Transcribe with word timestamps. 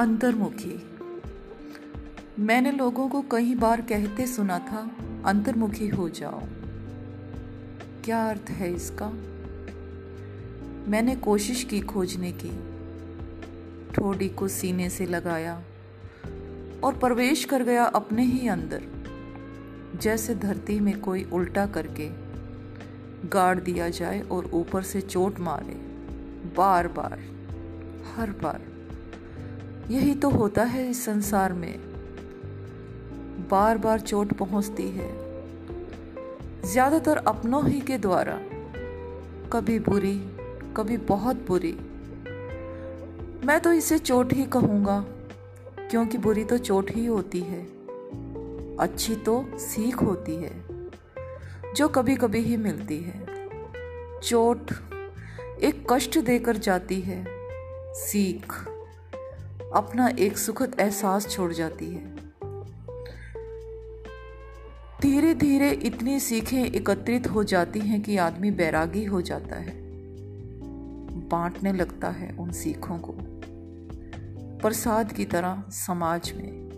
अंतर्मुखी। 0.00 0.82
मैंने 2.38 2.72
लोगों 2.72 3.08
को 3.08 3.22
कई 3.22 3.54
बार 3.54 3.80
कहते 3.80 4.26
सुना 4.26 4.58
था, 4.58 4.96
अंतर्मुखी 5.26 5.88
हो 5.88 6.08
जाओ। 6.08 6.40
क्या 8.04 8.30
अर्थ 8.30 8.50
है 8.50 8.74
इसका? 8.74 9.06
मैंने 10.90 11.16
कोशिश 11.16 11.64
की 11.64 11.80
खोजने 11.80 12.32
की। 12.32 12.50
ठोड़ी 13.94 14.28
को 14.28 14.48
सीने 14.48 14.90
से 14.90 15.06
लगाया 15.06 15.62
और 16.84 16.98
प्रवेश 16.98 17.44
कर 17.44 17.62
गया 17.62 17.84
अपने 17.84 18.22
ही 18.22 18.48
अंदर। 18.48 18.82
जैसे 20.02 20.34
धरती 20.34 20.80
में 20.80 21.00
कोई 21.00 21.24
उल्टा 21.24 21.66
करके 21.66 22.08
गाड़ 23.28 23.60
दिया 23.60 23.88
जाए 23.88 24.20
और 24.20 24.50
ऊपर 24.54 24.82
से 24.82 25.00
चोट 25.00 25.40
मारे 25.40 25.74
बार 26.56 26.88
बार 26.88 27.20
हर 28.16 28.30
बार। 28.30 28.79
यही 29.90 30.14
तो 30.14 30.30
होता 30.30 30.64
है 30.64 30.90
इस 30.90 31.04
संसार 31.04 31.52
में। 31.52 31.78
बार 33.50 33.78
बार 33.78 34.00
चोट 34.00 34.32
पहुँचती 34.32 34.88
है। 34.88 35.08
ज़्यादातर 36.62 37.16
अपनों 37.16 37.68
ही 37.68 37.80
के 37.80 37.98
द्वारा। 37.98 38.38
कभी 39.52 39.78
बुरी, 39.78 40.14
कभी 40.76 40.96
बहुत 40.96 41.36
बुरी। 41.48 41.72
मैं 43.46 43.60
तो 43.60 43.72
इसे 43.72 43.98
चोट 43.98 44.32
ही 44.32 44.44
कहूँगा, 44.44 45.04
क्योंकि 45.90 46.18
बुरी 46.18 46.44
तो 46.44 46.58
चोट 46.58 46.90
ही 46.90 47.06
होती 47.06 47.40
है। 47.40 47.62
अच्छी 48.80 49.16
तो 49.16 49.44
सीख 49.54 50.02
होती 50.02 50.36
है, 50.36 50.52
जो 51.74 51.88
कभी 51.88 52.16
कभी 52.16 52.40
ही 52.40 52.56
मिलती 52.56 52.98
है। 52.98 53.26
चोट 54.22 54.72
एक 55.62 55.84
कष्ट 55.92 56.18
देकर 56.18 56.56
जाती 56.56 57.00
है, 57.00 57.24
सीख। 57.94 58.69
अपना 59.74 60.08
एक 60.08 60.38
सुखद 60.38 60.76
एहसास 60.80 61.28
छोड़ 61.28 61.52
जाती 61.52 61.90
है। 61.90 62.16
धीरे 65.02 65.34
धीरे 65.34 65.70
इतनी 65.70 66.20
सीखें 66.20 66.64
एकत्रित 66.64 67.26
हो 67.26 67.44
जाती 67.44 67.80
हैं 67.80 68.02
कि 68.02 68.16
आदमी 68.16 68.50
बैरागी 68.50 69.04
हो 69.04 69.20
जाता 69.20 69.56
है। 69.56 69.80
बांटने 71.28 71.72
लगता 71.72 72.10
है 72.10 72.36
उन 72.36 72.52
सीखों 72.52 72.98
को। 72.98 73.14
प्रसाद 74.58 75.12
की 75.12 75.24
तरह 75.24 75.64
समाज 75.68 76.32
में। 76.36 76.70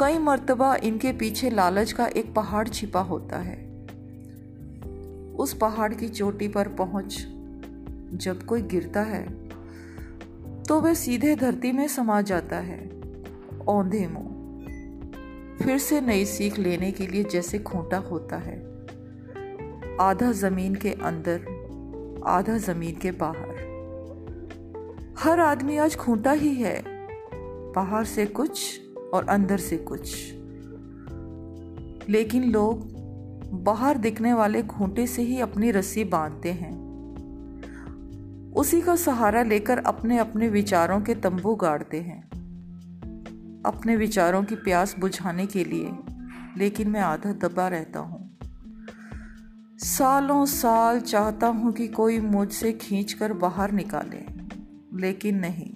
कई 0.00 0.18
मर्तबा 0.18 0.76
इनके 0.76 1.12
पीछे 1.12 1.50
लालच 1.50 1.92
का 1.92 2.06
एक 2.06 2.34
पहाड़ 2.34 2.68
छिपा 2.68 3.00
होता 3.00 3.38
है। 3.38 3.68
उस 5.36 5.54
पहाड़ 5.54 5.94
की 5.94 6.08
चोटी 6.08 6.48
पर 6.48 6.68
पहुँच 6.68 7.26
जब 8.14 8.42
कोई 8.46 8.62
गिरता 8.62 9.02
है 9.02 9.48
तो 10.68 10.80
वह 10.80 10.94
सीधे 10.94 11.36
धरती 11.36 11.72
में 11.72 11.88
समा 11.88 12.20
जाता 12.20 12.56
है, 12.56 12.90
औंधे 13.68 14.06
मुँह। 14.06 14.38
फिर 15.64 15.78
से 15.78 16.00
नई 16.00 16.24
सीख 16.24 16.58
लेने 16.58 16.92
के 16.92 17.06
लिए 17.06 17.24
जैसे 17.24 17.58
खूंटा 17.58 17.98
होता 17.98 18.36
है। 18.36 18.86
आधा 20.00 20.32
ज़मीन 20.32 20.74
के 20.74 20.90
अंदर, 20.90 21.40
आधा 22.26 22.58
ज़मीन 22.58 22.96
के 22.96 23.10
बाहर। 23.10 23.68
हर 25.18 25.40
आदमी 25.40 25.76
आज 25.76 25.96
खूंटा 25.96 26.32
ही 26.32 26.54
है, 26.54 26.82
बाहर 27.72 28.04
से 28.04 28.26
कुछ 28.26 28.80
और 29.14 29.26
अंदर 29.28 29.58
से 29.58 29.76
कुछ। 29.76 30.34
लेकिन 32.08 32.44
लोग 32.44 32.88
बाहर 33.64 33.98
दिखने 33.98 34.32
वाले 34.32 34.62
खूंटे 34.62 35.06
से 35.06 35.22
ही 35.22 35.40
अपनी 35.40 35.70
रस्सी 35.70 36.04
बांधते 36.04 36.52
हैं। 36.52 36.87
उसी 38.58 38.80
का 38.80 38.96
सहारा 38.96 39.42
लेकर 39.42 39.78
अपने 39.78 40.18
अपने 40.18 40.48
विचारों 40.48 41.00
के 41.00 41.14
तंबू 41.14 41.54
गाड़ते 41.54 42.00
हैं। 42.00 42.22
अपने 43.66 43.96
विचारों 43.96 44.42
की 44.44 44.54
प्यास 44.54 44.94
बुझाने 44.98 45.46
के 45.46 45.64
लिए, 45.64 45.92
लेकिन 46.56 46.88
मैं 46.88 47.00
आधा 47.00 47.32
दबा 47.32 47.68
रहता 47.68 48.00
हूँ। 48.00 48.38
सालों 49.78 50.46
साल 50.46 51.00
चाहता 51.00 51.46
हूँ 51.46 51.72
कि 51.72 51.88
कोई 51.88 52.18
मुझसे 52.20 52.72
खींच 52.72 53.12
कर 53.12 53.32
बाहर 53.32 53.72
निकाले, 53.72 54.24
लेकिन 55.00 55.38
नहीं। 55.38 55.72